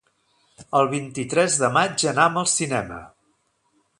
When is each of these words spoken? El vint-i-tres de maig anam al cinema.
El 0.79 0.89
vint-i-tres 0.93 1.59
de 1.65 1.69
maig 1.77 2.05
anam 2.13 2.41
al 2.43 2.51
cinema. 2.57 3.01